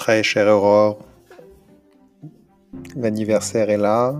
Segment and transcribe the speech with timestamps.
[0.00, 0.98] Très chère Aurore,
[2.96, 4.16] l'anniversaire est là,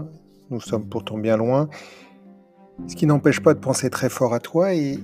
[0.50, 1.70] nous sommes pourtant bien loin,
[2.86, 4.98] ce qui n'empêche pas de penser très fort à toi et,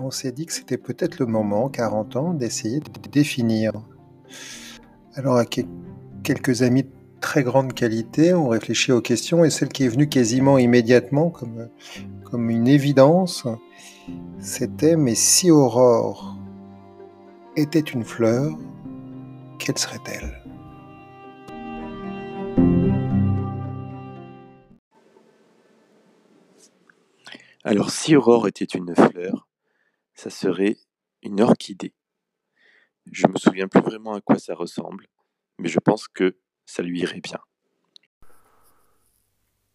[0.00, 3.70] on s'est dit que c'était peut-être le moment, 40 ans, d'essayer de définir.
[5.14, 9.84] Alors à quelques amis de très grande qualité ont réfléchi aux questions et celle qui
[9.84, 11.68] est venue quasiment immédiatement comme,
[12.24, 13.46] comme une évidence,
[14.40, 16.36] c'était mais si Aurore
[17.54, 18.58] était une fleur,
[19.60, 20.42] quelle serait-elle?
[27.62, 29.46] Alors si Aurore était une fleur,
[30.14, 30.78] ça serait
[31.22, 31.94] une orchidée.
[33.12, 35.06] Je me souviens plus vraiment à quoi ça ressemble,
[35.58, 37.38] mais je pense que ça lui irait bien.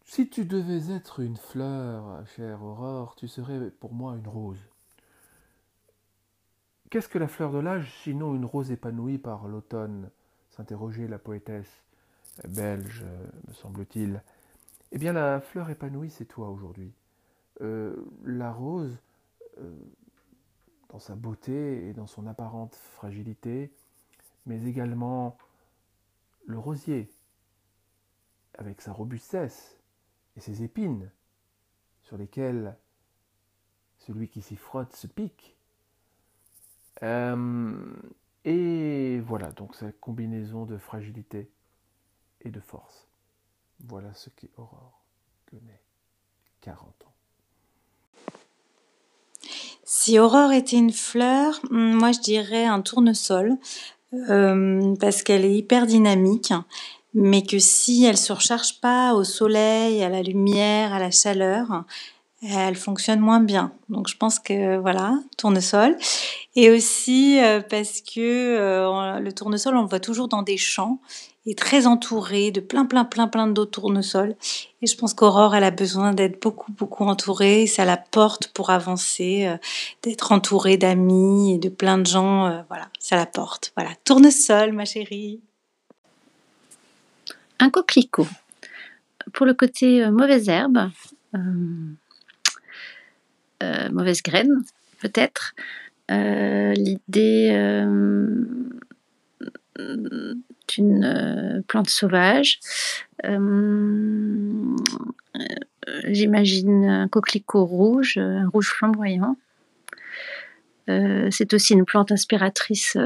[0.04, 4.64] Si tu devais être une fleur, chère Aurore, tu serais pour moi une rose.
[6.96, 10.08] Qu'est-ce que la fleur de l'âge, sinon une rose épanouie par l'automne?
[10.48, 11.84] s'interrogeait la poétesse
[12.48, 13.04] belge,
[13.46, 14.22] me semble-t-il.
[14.92, 16.94] Eh bien, la fleur épanouie, c'est toi aujourd'hui.
[17.60, 18.96] Euh, la rose,
[19.58, 19.76] euh,
[20.88, 23.70] dans sa beauté et dans son apparente fragilité,
[24.46, 25.36] mais également
[26.46, 27.10] le rosier,
[28.54, 29.76] avec sa robustesse
[30.38, 31.10] et ses épines,
[32.04, 32.74] sur lesquelles
[33.98, 35.65] celui qui s'y frotte se pique, euh,
[37.02, 41.50] et voilà, donc cette combinaison de fragilité
[42.42, 43.06] et de force.
[43.84, 45.02] Voilà ce qu'est Aurore
[45.52, 45.82] Guenet,
[46.62, 47.12] 40 ans.
[49.84, 53.56] Si Aurore était une fleur, hmm, moi je dirais un tournesol,
[54.30, 56.52] euh, parce qu'elle est hyper dynamique,
[57.14, 61.10] mais que si elle ne se recharge pas au soleil, à la lumière, à la
[61.10, 61.84] chaleur,
[62.42, 63.72] elle fonctionne moins bien.
[63.88, 65.96] Donc je pense que voilà, tournesol.
[66.54, 71.00] Et aussi euh, parce que euh, le tournesol, on le voit toujours dans des champs
[71.46, 74.34] et très entouré de plein, plein, plein, plein d'autres tournesols.
[74.82, 77.66] Et je pense qu'Aurore, elle a besoin d'être beaucoup, beaucoup entourée.
[77.66, 79.56] Ça la porte pour avancer, euh,
[80.02, 82.64] d'être entourée d'amis et de plein de gens.
[82.68, 83.72] voilà, ça la porte.
[83.76, 85.40] Voilà, tournesol, ma chérie.
[87.60, 88.26] Un coquelicot.
[89.32, 90.90] Pour le côté mauvaise herbe,
[93.90, 94.62] mauvaise graine,
[95.00, 95.54] peut-être.
[96.10, 98.44] Euh, l'idée euh,
[100.68, 102.60] d'une plante sauvage.
[106.04, 109.36] J'imagine un coquelicot rouge, un rouge flamboyant.
[110.86, 112.96] c'est aussi une plante inspiratrice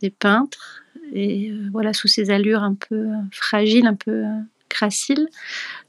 [0.00, 0.82] des peintres.
[1.12, 4.24] Et voilà, sous ses allures un peu fragiles, un peu
[4.68, 5.28] crassiles,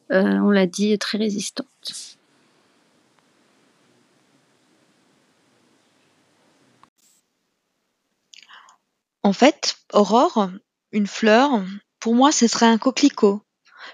[0.09, 2.17] on l'a dit, très résistante.
[9.23, 10.49] En fait, Aurore,
[10.91, 11.63] une fleur,
[11.99, 13.45] pour moi, ce serait un coquelicot.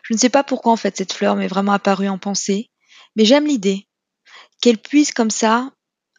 [0.03, 2.71] Je ne sais pas pourquoi en fait cette fleur m'est vraiment apparue en pensée,
[3.15, 3.87] mais j'aime l'idée
[4.61, 5.71] qu'elle puisse comme ça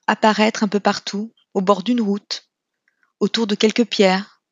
[0.07, 2.49] apparaître un peu partout, au bord d'une route,
[3.21, 4.43] autour de quelques pierres.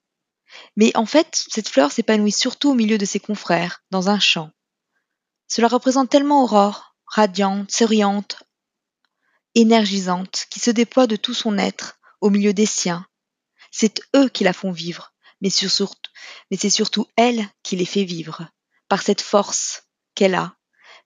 [0.77, 4.51] Mais en fait, cette fleur s'épanouit surtout au milieu de ses confrères, dans un champ.
[5.49, 8.43] Cela représente tellement Aurore, radiante, souriante,
[9.55, 13.07] énergisante, qui se déploie de tout son être au milieu des siens,
[13.79, 18.49] c'est eux qui la font vivre, mais, c'est surtout elle qui les fait vivre,
[18.89, 19.83] par cette force
[20.15, 20.57] qu'elle a,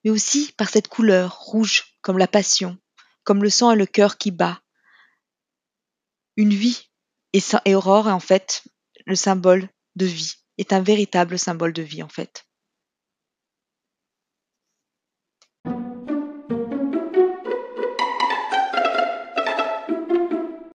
[0.05, 2.79] mais aussi par cette couleur rouge comme la passion,
[3.25, 4.63] comme le sang et le cœur qui bat.
[6.37, 6.91] Une vie,
[7.33, 8.63] et, et Aurore est en fait
[9.05, 12.47] le symbole de vie, est un véritable symbole de vie en fait.